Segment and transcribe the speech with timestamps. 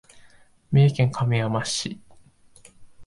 [0.71, 2.01] 三重県亀山市